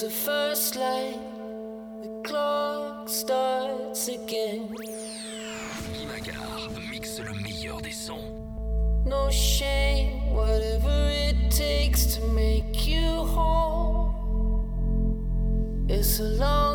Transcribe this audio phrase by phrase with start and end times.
[0.00, 1.18] The first light,
[2.02, 4.72] the clock starts again.
[6.88, 8.22] Mixe le meilleur des sons.
[9.04, 14.14] No shame, whatever it takes to make you whole.
[15.88, 16.67] It's a long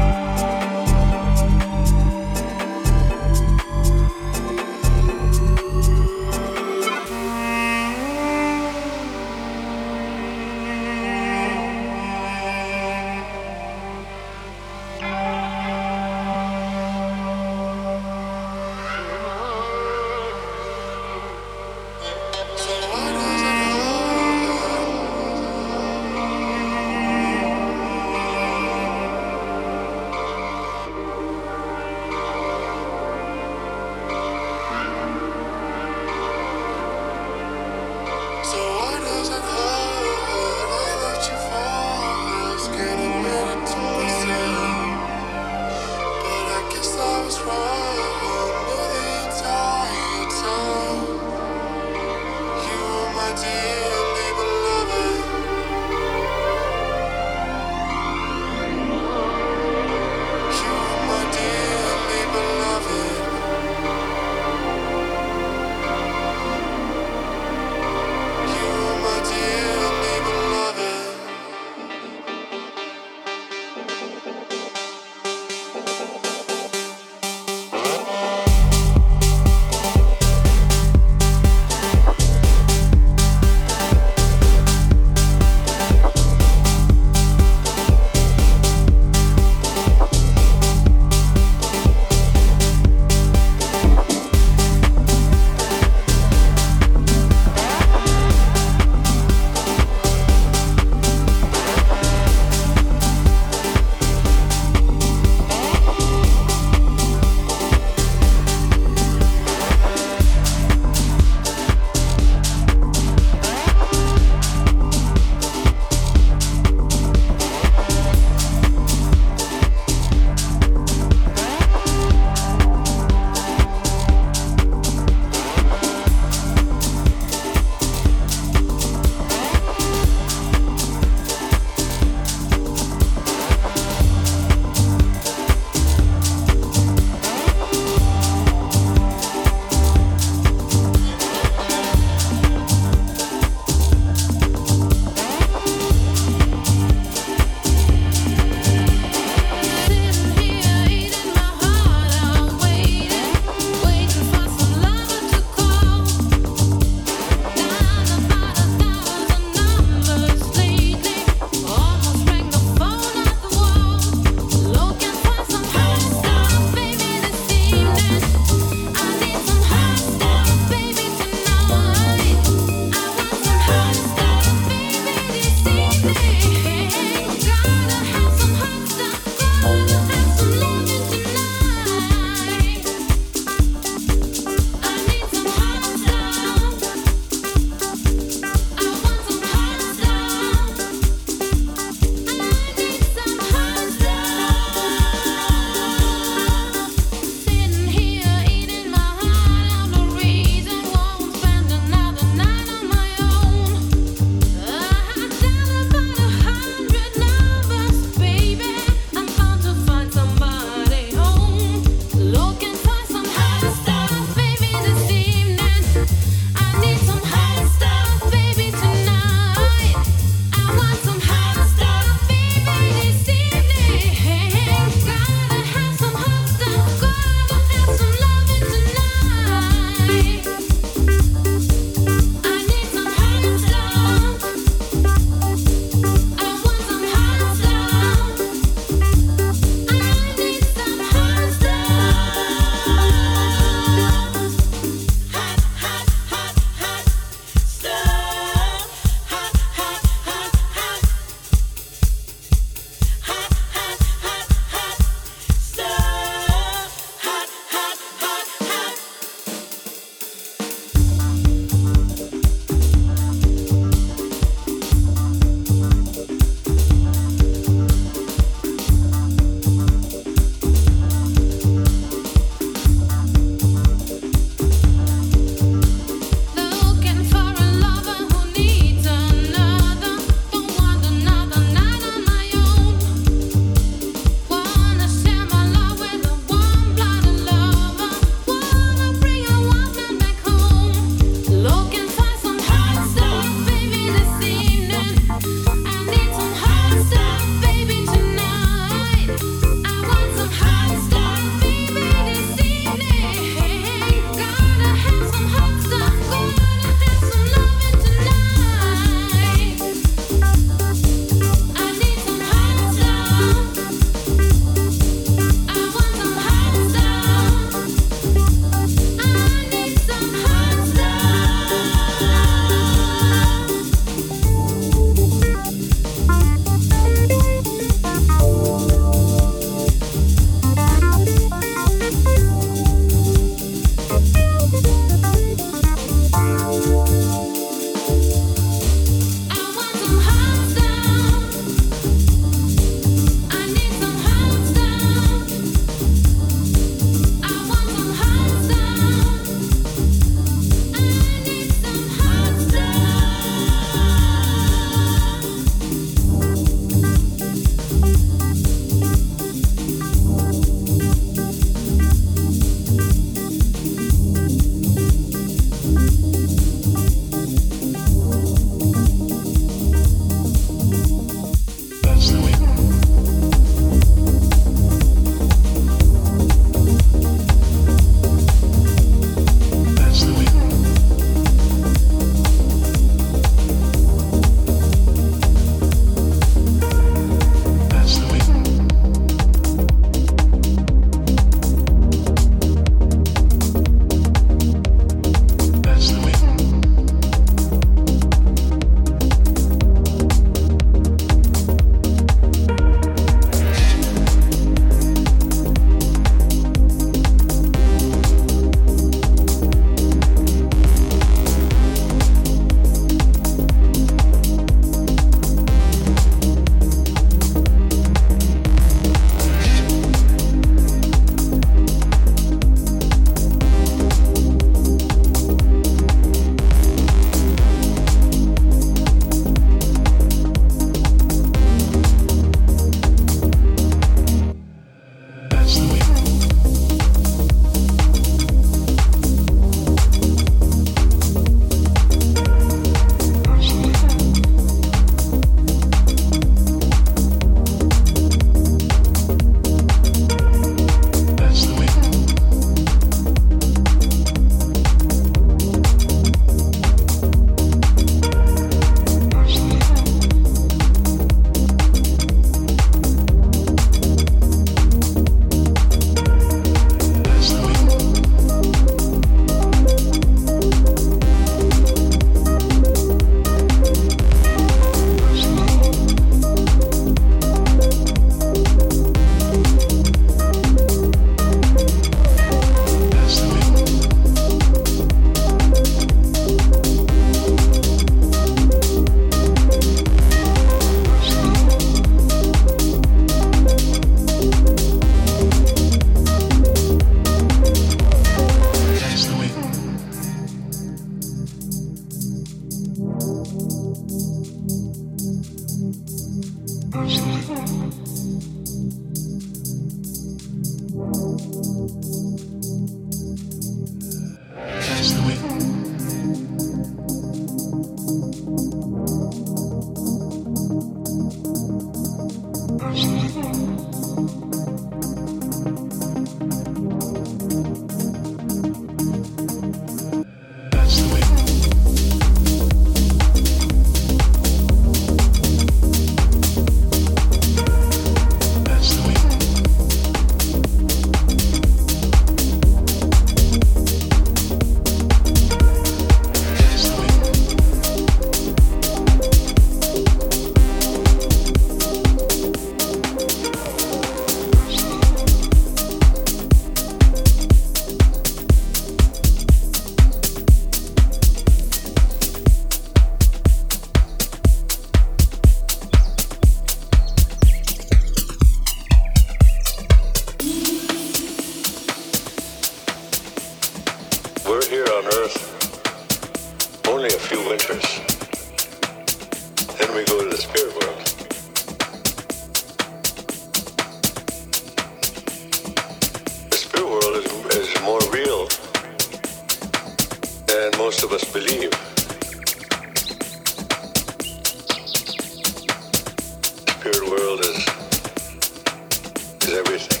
[599.53, 600.00] everything.